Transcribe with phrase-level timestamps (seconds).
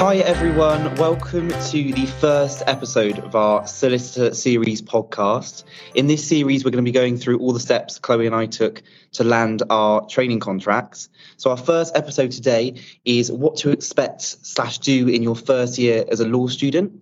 [0.00, 0.94] Hi, everyone.
[0.96, 5.64] Welcome to the first episode of our Solicitor Series podcast.
[5.94, 8.46] In this series, we're going to be going through all the steps Chloe and I
[8.46, 11.08] took to land our training contracts.
[11.38, 16.04] So, our first episode today is what to expect slash do in your first year
[16.10, 17.00] as a law student.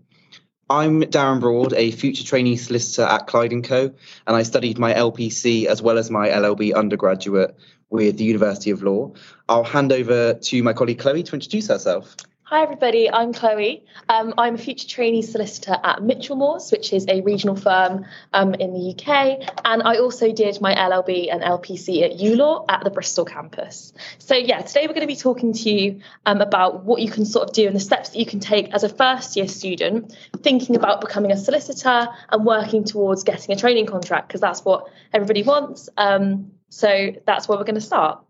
[0.69, 3.93] I'm Darren Broad, a future trainee solicitor at Clyde & Co,
[4.27, 7.57] and I studied my LPC as well as my LLB undergraduate
[7.88, 9.12] with the University of Law.
[9.48, 12.16] I'll hand over to my colleague Chloe to introduce herself.
[12.48, 13.10] Hi, everybody.
[13.10, 13.82] I'm Chloe.
[14.09, 18.73] Um, I'm a future trainee solicitor at Michelmores, which is a regional firm um, in
[18.73, 19.50] the UK.
[19.64, 23.92] And I also did my LLB and LPC at ULaw at the Bristol campus.
[24.18, 27.24] So, yeah, today we're going to be talking to you um, about what you can
[27.24, 30.16] sort of do and the steps that you can take as a first year student,
[30.40, 34.87] thinking about becoming a solicitor and working towards getting a training contract, because that's what
[35.12, 35.88] everybody wants.
[35.96, 38.23] Um, so, that's where we're going to start.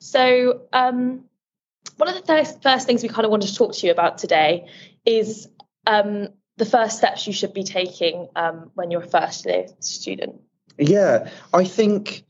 [0.00, 1.26] So, um,
[2.00, 4.18] one of the first, first things we kind of wanted to talk to you about
[4.18, 4.66] today
[5.04, 5.48] is
[5.86, 10.40] um, the first steps you should be taking um, when you're a first year student.
[10.78, 12.24] Yeah, I think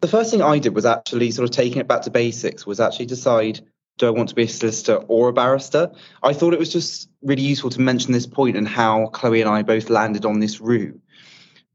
[0.00, 2.80] the first thing I did was actually sort of taking it back to basics, was
[2.80, 3.60] actually decide
[3.96, 5.90] do I want to be a solicitor or a barrister?
[6.22, 9.50] I thought it was just really useful to mention this point and how Chloe and
[9.50, 11.00] I both landed on this route.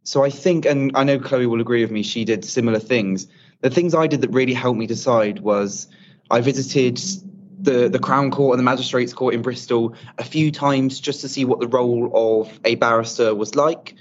[0.04, 3.28] So I think, and I know Chloe will agree with me, she did similar things.
[3.60, 5.90] The things I did that really helped me decide was
[6.30, 7.00] I visited
[7.62, 11.30] the, the Crown Court and the Magistrates Court in Bristol a few times just to
[11.30, 13.96] see what the role of a barrister was like.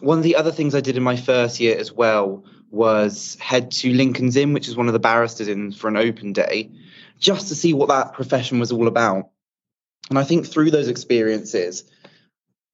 [0.00, 3.70] One of the other things I did in my first year as well was head
[3.70, 6.70] to Lincoln's Inn, which is one of the barristers in for an open day,
[7.18, 9.28] just to see what that profession was all about.
[10.10, 11.84] And I think through those experiences,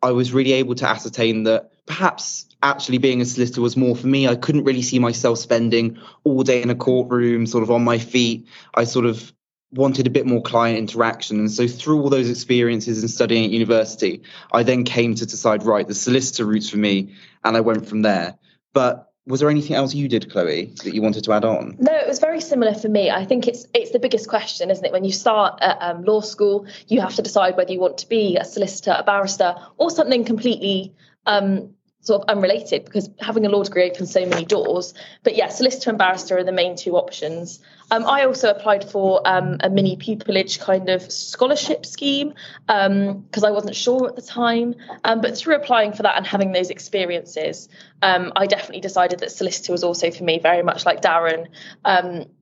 [0.01, 4.07] I was really able to ascertain that perhaps actually being a solicitor was more for
[4.07, 4.29] me.
[4.29, 7.99] I couldn't really see myself spending all day in a courtroom, sort of on my
[7.99, 8.47] feet.
[8.75, 9.33] I sort of
[9.73, 11.39] wanted a bit more client interaction.
[11.39, 15.65] And so through all those experiences and studying at university, I then came to decide,
[15.65, 17.15] right, the solicitor route's for me,
[17.45, 18.39] and I went from there.
[18.73, 21.77] But was there anything else you did, Chloe, that you wanted to add on?
[21.79, 23.11] No, it was very similar for me.
[23.11, 24.93] I think it's it's the biggest question, isn't it?
[24.93, 28.09] When you start at um, law school, you have to decide whether you want to
[28.09, 30.95] be a solicitor, a barrister, or something completely
[31.27, 34.95] um, sort of unrelated because having a law degree opens so many doors.
[35.25, 37.61] But yeah, solicitor and barrister are the main two options.
[37.91, 42.35] Um, I also applied for um, a mini pupillage kind of scholarship scheme
[42.67, 44.75] because um, I wasn't sure at the time.
[45.05, 47.69] Um, but through applying for that and having those experiences,
[48.03, 51.49] um, I definitely decided that solicitor was also for me, very much like Darren.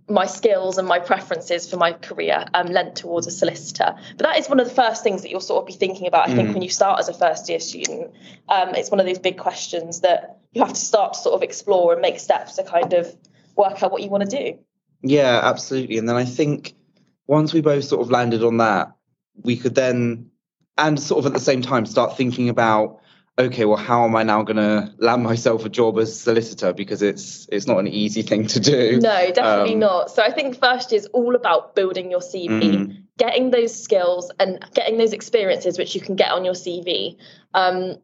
[0.08, 3.96] My skills and my preferences for my career um, lent towards a solicitor.
[4.16, 6.28] But that is one of the first things that you'll sort of be thinking about,
[6.28, 6.52] I think, mm.
[6.52, 8.14] when you start as a first year student.
[8.48, 11.42] Um, it's one of those big questions that you have to start to sort of
[11.42, 13.14] explore and make steps to kind of
[13.56, 14.58] work out what you want to do.
[15.02, 15.98] Yeah, absolutely.
[15.98, 16.74] And then I think
[17.26, 18.92] once we both sort of landed on that,
[19.42, 20.30] we could then,
[20.78, 23.00] and sort of at the same time, start thinking about
[23.38, 26.72] okay, well, how am I now going to land myself a job as solicitor?
[26.72, 28.98] Because it's it's not an easy thing to do.
[29.00, 30.10] No, definitely um, not.
[30.10, 32.92] So I think first is all about building your CV, mm-hmm.
[33.18, 37.16] getting those skills and getting those experiences which you can get on your CV.
[37.54, 37.96] Um,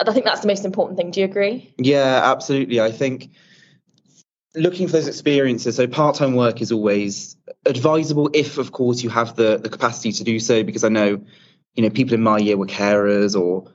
[0.00, 1.12] I think that's the most important thing.
[1.12, 1.72] Do you agree?
[1.78, 2.80] Yeah, absolutely.
[2.80, 3.30] I think
[4.54, 5.76] looking for those experiences.
[5.76, 10.24] So part-time work is always advisable if, of course, you have the the capacity to
[10.24, 10.64] do so.
[10.64, 11.22] Because I know,
[11.74, 13.70] you know, people in my year were carers or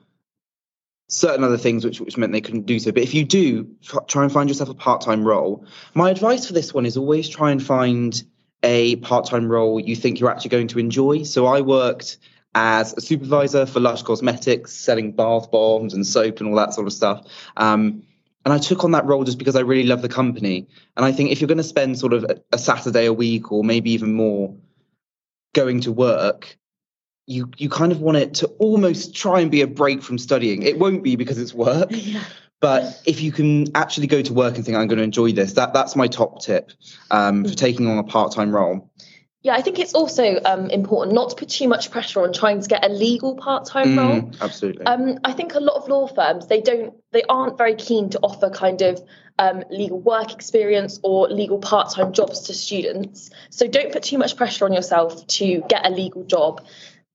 [1.07, 2.91] certain other things which, which meant they couldn't do so.
[2.91, 3.67] But if you do,
[4.07, 5.65] try and find yourself a part time role.
[5.93, 8.21] My advice for this one is always try and find
[8.63, 11.23] a part time role you think you're actually going to enjoy.
[11.23, 12.17] So I worked
[12.55, 16.87] as a supervisor for Lush Cosmetics, selling bath bombs and soap and all that sort
[16.87, 17.25] of stuff.
[17.55, 18.03] Um,
[18.45, 20.67] and I took on that role just because I really love the company.
[20.95, 23.51] And I think if you're going to spend sort of a, a Saturday a week
[23.51, 24.55] or maybe even more
[25.53, 26.57] going to work,
[27.27, 30.63] you you kind of want it to almost try and be a break from studying.
[30.63, 31.91] It won't be because it's work.
[31.97, 32.23] Yeah.
[32.59, 35.53] But if you can actually go to work and think I'm going to enjoy this,
[35.53, 36.71] that that's my top tip
[37.11, 37.55] um, for mm.
[37.55, 38.89] taking on a part-time role.
[39.43, 42.61] Yeah, I think it's also um, important not to put too much pressure on trying
[42.61, 44.31] to get a legal part-time mm, role.
[44.41, 44.85] Absolutely.
[44.85, 48.19] Um, I think a lot of law firms they don't they aren't very keen to
[48.23, 49.03] offer kind of
[49.37, 53.29] um, legal work experience or legal part-time jobs to students.
[53.51, 56.65] So don't put too much pressure on yourself to get a legal job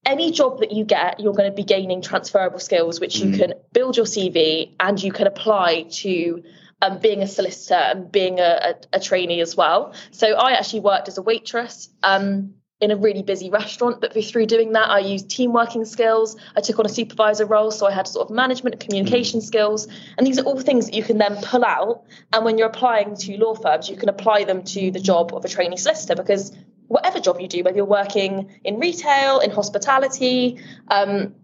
[0.04, 3.38] any job that you get, you're going to be gaining transferable skills, which you mm.
[3.38, 6.43] can build your CV and you can apply to
[6.81, 9.94] um, being a solicitor and being a, a, a, trainee as well.
[10.10, 14.00] So I actually worked as a waitress um, in a really busy restaurant.
[14.00, 16.37] But through doing that, I used team working skills.
[16.56, 19.44] I took on a supervisor role, so I had sort of management and communication mm.
[19.44, 19.87] skills.
[20.19, 22.02] And these are all things that you can then pull out.
[22.32, 25.44] And when you're applying to law firms, you can apply them to the job of
[25.44, 26.50] a trainee solicitor because
[26.93, 31.35] whatever job you do, whether you're working in retail, in hospitality, um,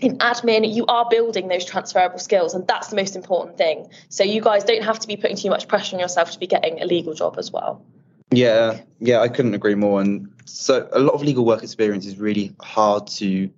[0.00, 3.88] in admin, you are building those transferable skills, and that's the most important thing.
[4.10, 6.46] So you guys don't have to be putting too much pressure on yourself to be
[6.46, 7.82] getting a legal job as well.
[8.30, 10.02] Yeah, yeah, I couldn't agree more.
[10.02, 13.48] And so a lot of legal work experience is really hard to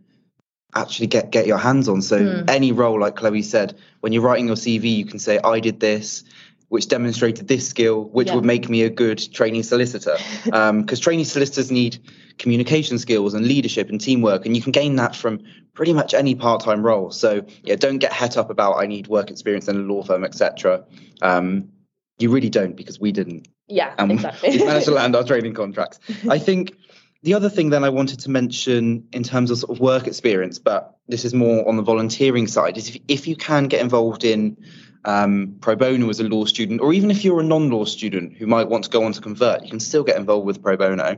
[0.73, 2.00] actually get get your hands on.
[2.00, 2.49] So mm.
[2.49, 5.81] any role, like Chloe said, when you're writing your CV, you can say, "I did
[5.81, 6.23] this."
[6.70, 8.37] Which demonstrated this skill, which yeah.
[8.37, 10.17] would make me a good trainee solicitor.
[10.44, 11.99] Because um, trainee solicitors need
[12.38, 15.40] communication skills and leadership and teamwork, and you can gain that from
[15.75, 17.11] pretty much any part-time role.
[17.11, 20.25] So yeah, don't get het up about I need work experience in a law firm,
[20.25, 20.84] etc.
[21.22, 21.70] Um,
[22.19, 23.49] you really don't because we didn't.
[23.69, 24.50] Yeah, um, exactly.
[24.58, 25.99] we managed to land our training contracts.
[26.28, 26.76] I think
[27.23, 30.58] the other thing then I wanted to mention in terms of sort of work experience,
[30.58, 34.25] but this is more on the volunteering side, is if, if you can get involved
[34.25, 34.56] in
[35.05, 38.47] um, pro bono as a law student, or even if you're a non-law student who
[38.47, 41.17] might want to go on to convert, you can still get involved with pro bono.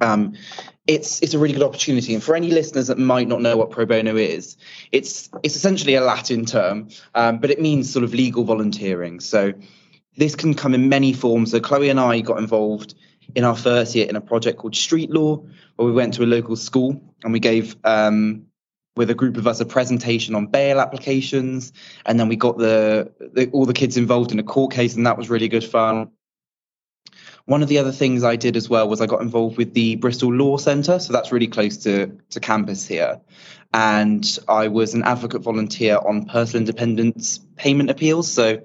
[0.00, 0.34] Um,
[0.86, 2.14] it's it's a really good opportunity.
[2.14, 4.56] And for any listeners that might not know what pro bono is,
[4.92, 9.20] it's it's essentially a Latin term, um, but it means sort of legal volunteering.
[9.20, 9.52] So
[10.16, 11.50] this can come in many forms.
[11.50, 12.94] So Chloe and I got involved
[13.34, 15.42] in our first year in a project called Street Law,
[15.76, 18.46] where we went to a local school and we gave um,
[18.96, 21.72] with a group of us a presentation on bail applications,
[22.06, 25.06] and then we got the, the all the kids involved in a court case, and
[25.06, 26.10] that was really good fun.
[27.44, 29.96] One of the other things I did as well was I got involved with the
[29.96, 33.20] Bristol Law Centre, so that's really close to, to campus here.
[33.72, 38.32] And I was an advocate volunteer on personal independence payment appeals.
[38.32, 38.60] So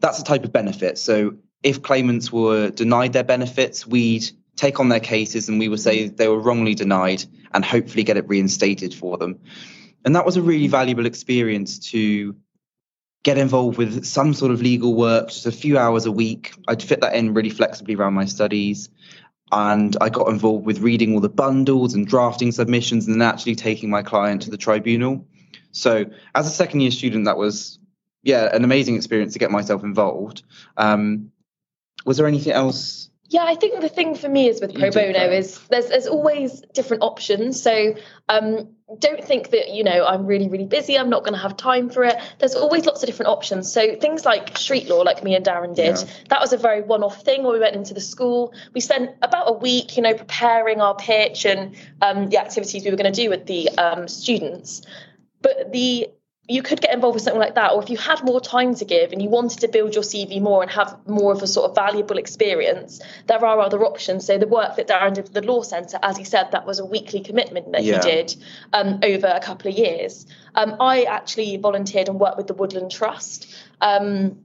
[0.00, 0.96] that's a type of benefit.
[0.96, 5.80] So if claimants were denied their benefits, we'd take on their cases and we would
[5.80, 9.38] say they were wrongly denied and hopefully get it reinstated for them.
[10.04, 12.36] And that was a really valuable experience to
[13.22, 16.54] get involved with some sort of legal work, just a few hours a week.
[16.68, 18.88] I'd fit that in really flexibly around my studies.
[19.52, 23.54] And I got involved with reading all the bundles and drafting submissions and then actually
[23.54, 25.26] taking my client to the tribunal.
[25.70, 27.78] So, as a second year student, that was
[28.26, 30.42] yeah, an amazing experience to get myself involved.
[30.76, 31.30] Um,
[32.04, 33.08] was there anything else?
[33.28, 36.62] Yeah, I think the thing for me is with pro bono is there's there's always
[36.72, 37.60] different options.
[37.60, 37.94] So
[38.28, 38.68] um,
[38.98, 40.96] don't think that you know I'm really really busy.
[40.96, 42.16] I'm not going to have time for it.
[42.38, 43.72] There's always lots of different options.
[43.72, 46.04] So things like street law, like me and Darren did, yeah.
[46.28, 47.42] that was a very one-off thing.
[47.42, 50.94] Where we went into the school, we spent about a week, you know, preparing our
[50.94, 54.82] pitch and um, the activities we were going to do with the um, students.
[55.42, 56.08] But the
[56.48, 58.84] you could get involved with something like that or if you had more time to
[58.84, 61.68] give and you wanted to build your cv more and have more of a sort
[61.68, 64.26] of valuable experience there are other options.
[64.26, 66.78] So the work that darren did with the law centre as he said that was
[66.78, 67.96] a weekly commitment that yeah.
[67.96, 68.36] he did
[68.72, 70.26] um, over a couple of years.
[70.54, 73.54] Um, i actually volunteered and worked with the woodland trust.
[73.80, 74.44] Um,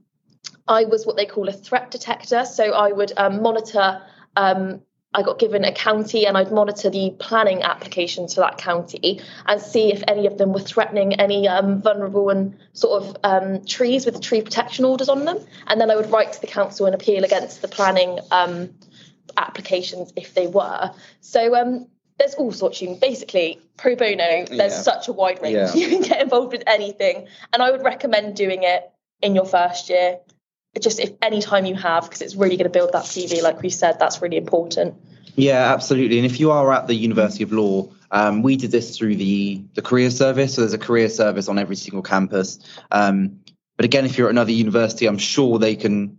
[0.66, 2.44] i was what they call a threat detector.
[2.44, 4.02] So i would um, monitor
[4.36, 4.82] um,
[5.14, 9.60] I got given a county and I'd monitor the planning applications for that county and
[9.60, 14.06] see if any of them were threatening any um, vulnerable and sort of um, trees
[14.06, 15.38] with tree protection orders on them.
[15.66, 18.70] And then I would write to the council and appeal against the planning um,
[19.36, 20.90] applications if they were.
[21.20, 21.88] So um,
[22.18, 24.46] there's all sorts of basically pro bono.
[24.46, 24.68] There's yeah.
[24.68, 25.56] such a wide range.
[25.56, 25.72] Yeah.
[25.74, 29.88] You can get involved with anything, and I would recommend doing it in your first
[29.88, 30.18] year
[30.80, 33.60] just if any time you have because it's really going to build that cv like
[33.62, 34.94] we said that's really important.
[35.34, 36.18] Yeah absolutely.
[36.18, 39.62] And if you are at the university of law um, we did this through the
[39.74, 40.54] the career service.
[40.54, 42.58] So there's a career service on every single campus.
[42.90, 43.40] Um,
[43.76, 46.18] but again if you're at another university i'm sure they can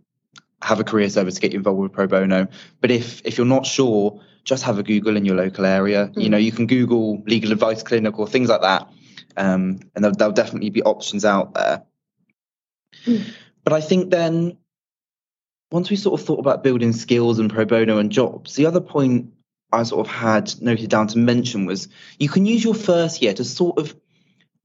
[0.61, 2.47] have a career service to get you involved with pro bono.
[2.79, 6.07] But if if you're not sure just have a google in your local area.
[6.07, 6.23] Mm.
[6.23, 8.87] you know you can google legal advice clinic or things like that.
[9.35, 11.83] Um, and there'll, there'll, definitely be options out there.
[13.05, 13.33] Mm.
[13.63, 14.57] But I think then
[15.71, 18.81] once we sort of thought about building skills and pro bono and jobs, the other
[18.81, 19.33] point
[19.71, 21.87] I sort of had noted down to mention was
[22.19, 23.95] you can use your first year to sort of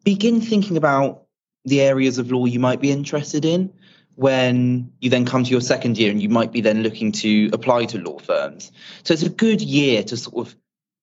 [0.04, 1.22] begin thinking about
[1.64, 3.72] the areas of law you might be interested in
[4.14, 7.50] when you then come to your second year and you might be then looking to
[7.52, 8.72] apply to law firms.
[9.04, 10.56] So it's a good year to sort of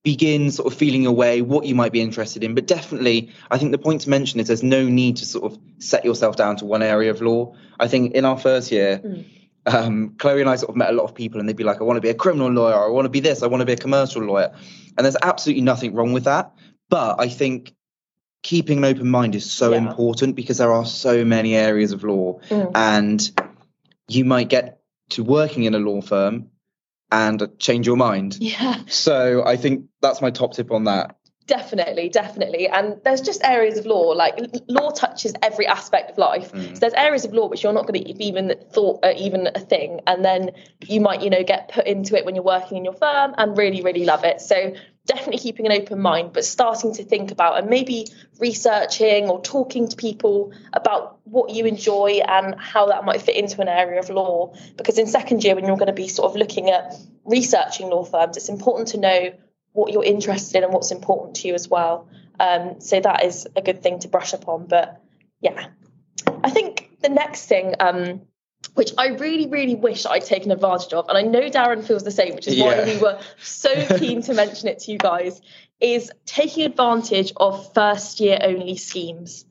[0.06, 2.54] begin sort of feeling away what you might be interested in.
[2.54, 5.60] But definitely, I think the point to mention is there's no need to sort of
[5.80, 7.56] set yourself down to one area of law.
[7.80, 9.26] I think in our first year, mm.
[9.66, 11.82] um, Chloe and I sort of met a lot of people and they'd be like,
[11.82, 13.66] I want to be a criminal lawyer, I want to be this, I want to
[13.66, 14.56] be a commercial lawyer.
[14.96, 16.54] And there's absolutely nothing wrong with that.
[16.88, 17.74] But I think
[18.44, 19.80] keeping an open mind is so yeah.
[19.80, 22.72] important because there are so many areas of law mm.
[22.76, 23.32] and
[24.08, 26.52] you might get to working in a law firm
[27.12, 28.38] and change your mind.
[28.40, 28.80] Yeah.
[28.88, 31.18] So I think that's my top tip on that.
[31.48, 32.68] Definitely, definitely.
[32.68, 36.52] And there's just areas of law, like law touches every aspect of life.
[36.52, 36.74] Mm.
[36.74, 39.60] So there's areas of law which you're not going to even thought are even a
[39.60, 40.02] thing.
[40.08, 40.52] And then
[40.88, 43.56] you might, you know, get put into it when you're working in your firm and
[43.56, 44.42] really, really love it.
[44.42, 44.74] So
[45.06, 48.08] definitely keeping an open mind, but starting to think about and maybe
[48.40, 53.62] researching or talking to people about what you enjoy and how that might fit into
[53.62, 54.54] an area of law.
[54.78, 58.04] Because in second year, when you're going to be sort of looking at researching law
[58.04, 59.34] firms, it's important to know
[59.74, 62.08] what you're interested in and what's important to you as well.
[62.40, 64.66] Um, so that is a good thing to brush up on.
[64.66, 65.02] But
[65.42, 65.68] yeah,
[66.44, 68.22] I think the next thing, um,
[68.76, 72.12] which I really, really wish I'd taken advantage of, and I know Darren feels the
[72.12, 72.66] same, which is yeah.
[72.66, 75.42] why we were so keen to mention it to you guys,
[75.80, 79.46] is taking advantage of first year only schemes.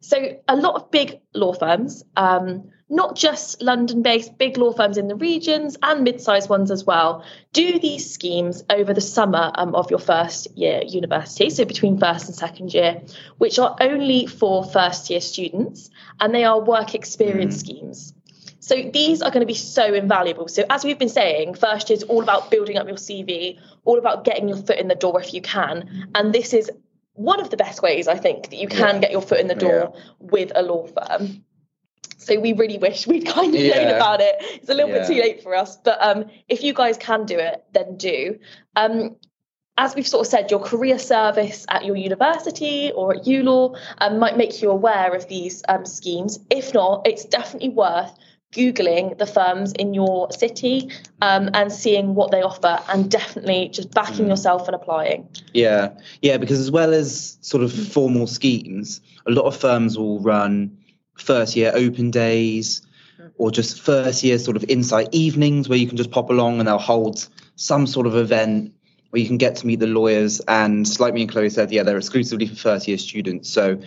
[0.00, 4.96] So a lot of big law firms, um, not just London based, big law firms
[4.96, 9.50] in the regions and mid sized ones as well, do these schemes over the summer
[9.56, 13.02] um, of your first year university, so between first and second year,
[13.38, 17.60] which are only for first year students and they are work experience mm.
[17.60, 18.14] schemes.
[18.60, 20.48] So these are going to be so invaluable.
[20.48, 23.98] So as we've been saying, first year is all about building up your CV, all
[23.98, 26.08] about getting your foot in the door if you can.
[26.14, 26.70] And this is
[27.12, 29.00] one of the best ways I think that you can yeah.
[29.00, 30.00] get your foot in the door yeah.
[30.18, 31.44] with a law firm.
[32.16, 33.84] So we really wish we'd kind of yeah.
[33.84, 34.36] known about it.
[34.38, 37.38] It's a little bit too late for us, but um, if you guys can do
[37.38, 38.38] it, then do.
[38.76, 39.16] Um,
[39.78, 44.18] as we've sort of said, your career service at your university or at ULaw um,
[44.18, 46.40] might make you aware of these um, schemes.
[46.50, 48.12] If not, it's definitely worth
[48.52, 50.90] googling the firms in your city
[51.20, 54.28] um, and seeing what they offer and definitely just backing mm.
[54.28, 55.28] yourself and applying.
[55.52, 55.90] Yeah.
[56.22, 60.78] Yeah because as well as sort of formal schemes a lot of firms will run
[61.14, 62.82] first year open days
[63.36, 66.68] or just first year sort of insight evenings where you can just pop along and
[66.68, 68.72] they'll hold some sort of event
[69.10, 71.82] where you can get to meet the lawyers and like me and chloe said yeah
[71.82, 73.50] they're exclusively for first year students.
[73.50, 73.80] So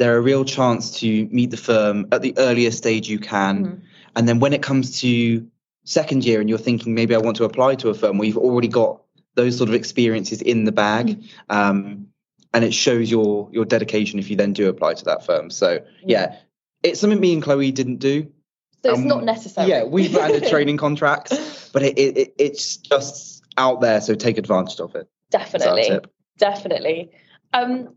[0.00, 3.84] they're a real chance to meet the firm at the earliest stage you can mm-hmm.
[4.16, 5.46] and then when it comes to
[5.84, 8.36] second year and you're thinking maybe i want to apply to a firm where you've
[8.36, 9.02] already got
[9.34, 11.56] those sort of experiences in the bag mm-hmm.
[11.56, 12.06] um,
[12.52, 15.78] and it shows your your dedication if you then do apply to that firm so
[16.04, 16.36] yeah
[16.82, 18.30] it's something me and Chloe didn't do.
[18.82, 19.68] So it's um, not necessary.
[19.68, 24.80] Yeah, we've landed training contracts, but it, it, it's just out there, so take advantage
[24.80, 25.08] of it.
[25.30, 26.00] Definitely,
[26.38, 27.10] definitely.
[27.52, 27.94] Um,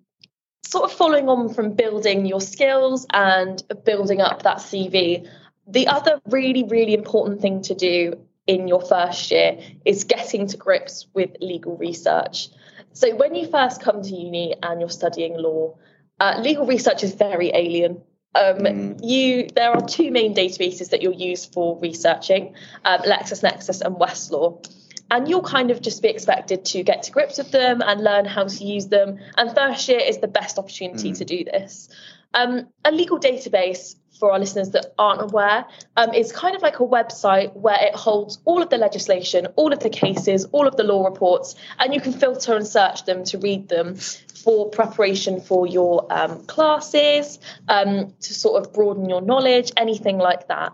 [0.66, 5.28] sort of following on from building your skills and building up that CV,
[5.68, 10.58] the other really, really important thing to do in your first year is getting to
[10.58, 12.50] grips with legal research.
[12.92, 15.78] So when you first come to uni and you're studying law,
[16.20, 18.02] uh, legal research is very alien
[18.36, 19.00] um, mm.
[19.04, 24.66] You there are two main databases that you'll use for researching: um, LexisNexis and Westlaw.
[25.14, 28.26] And you'll kind of just be expected to get to grips with them and learn
[28.26, 29.20] how to use them.
[29.38, 31.18] And first year is the best opportunity mm.
[31.20, 31.88] to do this.
[32.34, 35.66] Um, a legal database for our listeners that aren't aware,
[35.98, 39.72] um, is kind of like a website where it holds all of the legislation, all
[39.72, 43.24] of the cases, all of the law reports, and you can filter and search them
[43.26, 49.22] to read them for preparation for your um, classes, um, to sort of broaden your
[49.22, 50.74] knowledge, anything like that.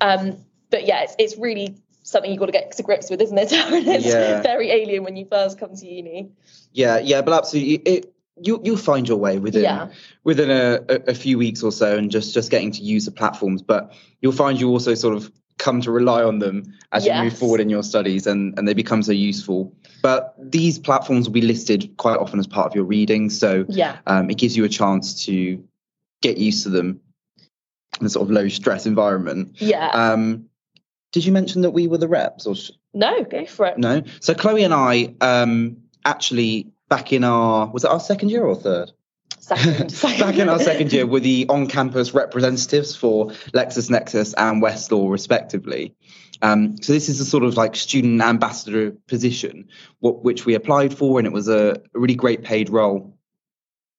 [0.00, 0.36] Um,
[0.70, 3.48] but yeah, it's, it's really something you've got to get to grips with, isn't it?
[3.52, 4.42] it's yeah.
[4.42, 6.30] very alien when you first come to uni.
[6.72, 7.74] Yeah, yeah, but absolutely.
[7.74, 9.88] It, you you'll find your way within yeah.
[10.24, 13.62] within a, a, few weeks or so, and just just getting to use the platforms.
[13.62, 17.16] But you'll find you also sort of come to rely on them as yes.
[17.16, 19.74] you move forward in your studies, and and they become so useful.
[20.02, 23.98] But these platforms will be listed quite often as part of your reading, so yeah,
[24.06, 25.62] um, it gives you a chance to
[26.22, 27.00] get used to them
[28.00, 29.60] in a sort of low stress environment.
[29.60, 29.88] Yeah.
[29.88, 30.49] Um,
[31.12, 32.54] did you mention that we were the reps or?
[32.54, 33.78] Sh- no, go for it.
[33.78, 34.02] No.
[34.20, 38.54] So Chloe and I um, actually back in our was it our second year or
[38.54, 38.92] third?
[39.38, 39.98] Second.
[40.20, 45.94] back in our second year were the on-campus representatives for LexisNexis and Westlaw, respectively.
[46.42, 49.68] Um, so this is a sort of like student ambassador position,
[50.00, 53.16] what, which we applied for, and it was a really great paid role.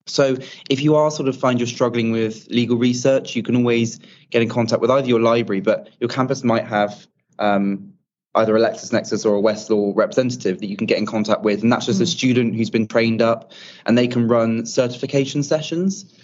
[0.05, 0.38] So
[0.70, 4.41] if you are sort of find you're struggling with legal research, you can always get
[4.41, 7.08] in contact with either your library, but your campus might have
[7.39, 7.93] um,
[8.36, 11.63] either a LexisNexis or a Westlaw representative that you can get in contact with.
[11.63, 12.03] And that's just mm.
[12.03, 13.51] a student who's been trained up
[13.86, 16.17] and they can run certification sessions.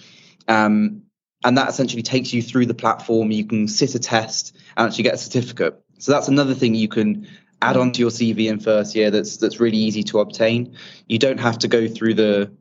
[0.47, 1.03] Um,
[1.43, 3.31] and that essentially takes you through the platform.
[3.31, 5.79] You can sit a test and actually get a certificate.
[5.99, 7.27] So that's another thing you can
[7.61, 7.81] add mm.
[7.81, 10.75] onto your CV in first year that's that's really easy to obtain.
[11.07, 12.51] You don't have to go through the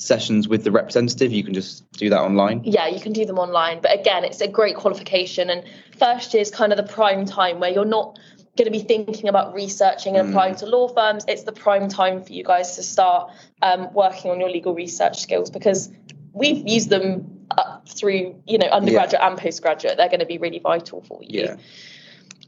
[0.00, 3.38] sessions with the representative you can just do that online yeah you can do them
[3.38, 5.64] online but again it's a great qualification and
[5.98, 8.18] first year is kind of the prime time where you're not
[8.56, 12.22] going to be thinking about researching and applying to law firms, it's the prime time
[12.22, 15.90] for you guys to start um, working on your legal research skills because
[16.32, 19.96] we've used them up through you know undergraduate and postgraduate.
[19.96, 21.42] They're going to be really vital for you.
[21.42, 21.56] Yeah.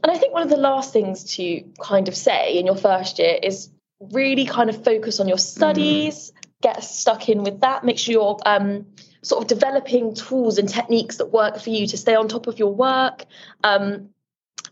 [0.03, 3.19] And I think one of the last things to kind of say in your first
[3.19, 3.69] year is
[4.11, 6.33] really kind of focus on your studies,
[6.63, 8.87] get stuck in with that, make sure you're um,
[9.21, 12.57] sort of developing tools and techniques that work for you to stay on top of
[12.57, 13.25] your work,
[13.63, 14.09] um,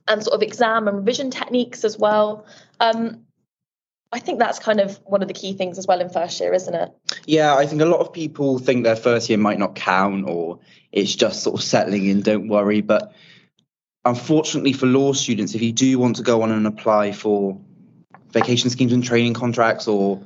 [0.07, 2.45] and sort of exam and revision techniques as well.
[2.79, 3.25] Um,
[4.11, 6.53] I think that's kind of one of the key things as well in first year,
[6.53, 6.91] isn't it?
[7.25, 10.59] Yeah, I think a lot of people think their first year might not count or
[10.91, 12.81] it's just sort of settling in, don't worry.
[12.81, 13.13] But
[14.03, 17.57] unfortunately for law students, if you do want to go on and apply for
[18.31, 20.21] vacation schemes and training contracts, or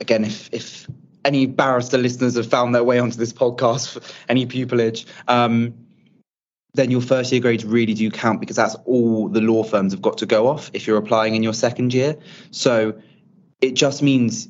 [0.00, 0.86] again, if if
[1.24, 5.74] any barrister listeners have found their way onto this podcast for any pupillage, um,
[6.74, 10.02] then your first year grades really do count because that's all the law firms have
[10.02, 12.16] got to go off if you're applying in your second year.
[12.50, 13.00] So
[13.60, 14.48] it just means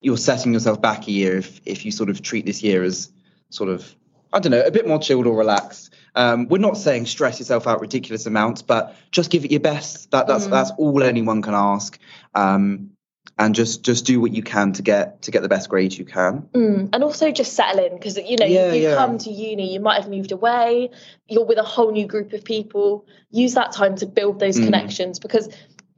[0.00, 3.12] you're setting yourself back a year if if you sort of treat this year as
[3.50, 3.94] sort of
[4.32, 5.94] I don't know a bit more chilled or relaxed.
[6.14, 10.10] Um, we're not saying stress yourself out ridiculous amounts, but just give it your best.
[10.10, 10.50] That that's mm.
[10.50, 11.98] that's all anyone can ask.
[12.34, 12.92] Um,
[13.38, 16.04] and just just do what you can to get to get the best grades you
[16.04, 16.88] can mm.
[16.92, 18.94] and also just settle in because you know yeah, you, you yeah.
[18.94, 20.90] come to uni you might have moved away
[21.28, 24.64] you're with a whole new group of people use that time to build those mm.
[24.64, 25.48] connections because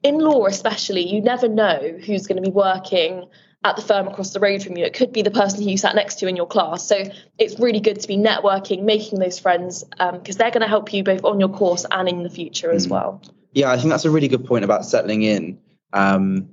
[0.02, 3.24] in law especially you never know who's going to be working
[3.64, 4.84] at the firm across the road from you.
[4.84, 6.86] It could be the person who you sat next to in your class.
[6.86, 7.02] So
[7.38, 10.92] it's really good to be networking, making those friends, because um, they're going to help
[10.92, 12.90] you both on your course and in the future as mm.
[12.90, 13.20] well.
[13.52, 15.58] Yeah, I think that's a really good point about settling in.
[15.92, 16.48] Um,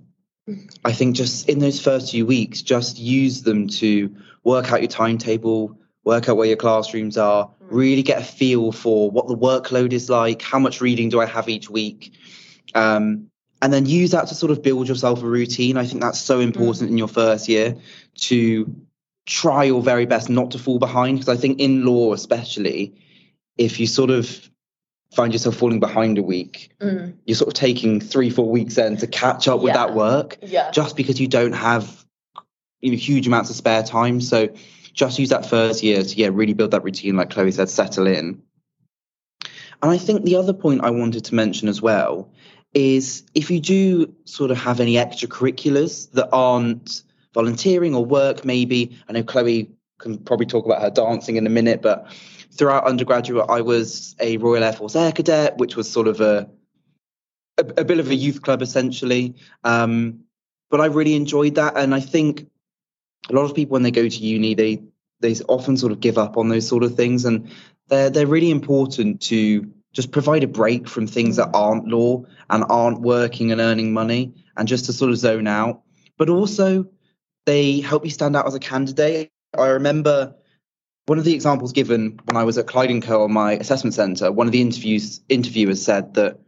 [0.84, 4.90] I think just in those first few weeks, just use them to work out your
[4.90, 7.52] timetable, work out where your classrooms are, mm.
[7.72, 11.26] really get a feel for what the workload is like, how much reading do I
[11.26, 12.14] have each week.
[12.76, 15.78] Um, and then use that to sort of build yourself a routine.
[15.78, 16.92] I think that's so important mm.
[16.92, 17.78] in your first year
[18.16, 18.76] to
[19.26, 21.18] try your very best not to fall behind.
[21.20, 22.94] Because I think in law, especially,
[23.58, 24.48] if you sort of
[25.16, 27.16] find yourself falling behind a week, mm.
[27.26, 29.86] you're sort of taking three, four weeks then to catch up with yeah.
[29.86, 30.38] that work.
[30.42, 30.72] Yeah.
[30.72, 32.06] Just because you don't have
[32.82, 34.22] you know huge amounts of spare time.
[34.22, 34.50] So
[34.94, 38.08] just use that first year to yeah really build that routine, like Chloe said, settle
[38.08, 38.42] in.
[39.82, 42.30] And I think the other point I wanted to mention as well
[42.74, 48.98] is if you do sort of have any extracurriculars that aren't volunteering or work, maybe.
[49.08, 52.08] I know Chloe can probably talk about her dancing in a minute, but
[52.58, 56.50] throughout undergraduate, I was a Royal Air Force Air Cadet, which was sort of a
[57.58, 59.36] a, a bit of a youth club essentially.
[59.64, 60.22] Um,
[60.70, 62.48] but I really enjoyed that, and I think
[63.30, 64.84] a lot of people when they go to uni, they
[65.22, 67.50] they often sort of give up on those sort of things, and
[67.88, 72.66] they're they're really important to just provide a break from things that aren't law and
[72.68, 75.84] aren't working and earning money and just to sort of zone out.
[76.18, 76.88] But also,
[77.46, 79.30] they help you stand out as a candidate.
[79.58, 80.36] I remember
[81.06, 83.94] one of the examples given when I was at Clyde & Co on my assessment
[83.94, 86.40] centre, one of the interviews interviewers said that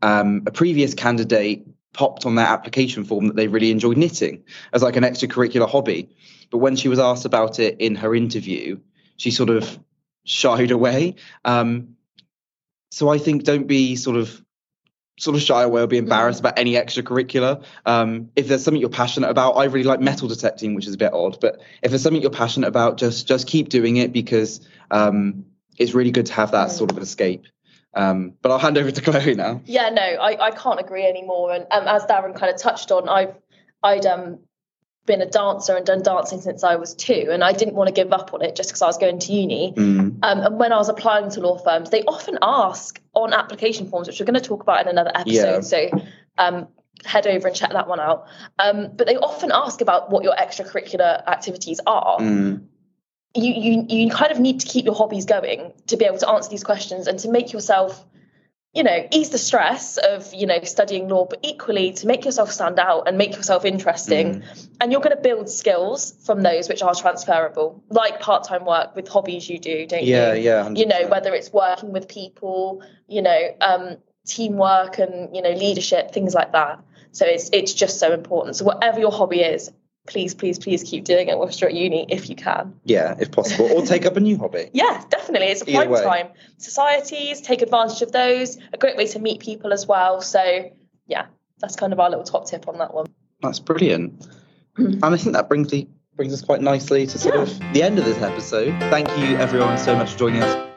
[0.00, 4.82] um, a previous candidate popped on their application form that they really enjoyed knitting as
[4.82, 6.08] like an extracurricular hobby.
[6.50, 8.80] But when she was asked about it in her interview,
[9.18, 9.78] she sort of
[10.24, 11.16] shied away.
[11.44, 11.96] Um,
[12.90, 14.42] so I think don't be sort of
[15.18, 17.62] sort of shy away or be embarrassed about any extracurricular.
[17.86, 20.98] Um, if there's something you're passionate about, I really like metal detecting, which is a
[20.98, 24.66] bit odd, but if there's something you're passionate about, just just keep doing it because
[24.90, 25.44] um,
[25.78, 27.44] it's really good to have that sort of escape.
[27.94, 29.60] Um, but I'll hand over to Chloe now.
[29.66, 31.52] Yeah, no, I, I can't agree anymore.
[31.52, 33.34] And um, as Darren kind of touched on, I've
[33.82, 34.38] I'd um
[35.04, 37.92] been a dancer and done dancing since I was two, and I didn't want to
[37.92, 39.72] give up on it just because I was going to uni.
[39.76, 40.18] Mm.
[40.22, 44.06] Um, and when I was applying to law firms, they often ask on application forms,
[44.06, 45.54] which we're going to talk about in another episode.
[45.54, 45.60] Yeah.
[45.60, 45.90] So
[46.38, 46.68] um,
[47.04, 48.26] head over and check that one out.
[48.58, 52.18] Um, but they often ask about what your extracurricular activities are.
[52.18, 52.66] Mm.
[53.34, 56.28] You, you you kind of need to keep your hobbies going to be able to
[56.28, 58.04] answer these questions and to make yourself
[58.74, 62.50] you know, ease the stress of, you know, studying law, but equally to make yourself
[62.50, 64.40] stand out and make yourself interesting.
[64.40, 64.68] Mm.
[64.80, 68.96] And you're going to build skills from those which are transferable, like part time work
[68.96, 70.42] with hobbies you do, don't yeah, you?
[70.42, 70.74] Yeah, yeah.
[70.74, 76.12] You know, whether it's working with people, you know, um, teamwork and, you know, leadership,
[76.12, 76.80] things like that.
[77.10, 78.56] So it's it's just so important.
[78.56, 79.70] So whatever your hobby is,
[80.06, 82.74] please, please, please keep doing it whilst you're at uni if you can.
[82.84, 84.70] Yeah, if possible, or take up a new hobby.
[84.74, 85.48] Yeah, definitely.
[85.48, 86.28] It's a prime time.
[86.58, 88.58] Societies, take advantage of those.
[88.72, 90.20] A great way to meet people as well.
[90.20, 90.70] So,
[91.06, 91.26] yeah,
[91.58, 93.06] that's kind of our little top tip on that one.
[93.40, 94.26] That's brilliant.
[94.76, 94.92] Hmm.
[94.92, 95.86] and I think that brings the
[96.16, 97.42] brings us quite nicely to sort yeah.
[97.42, 98.78] of the end of this episode.
[98.90, 100.71] Thank you everyone so much for joining us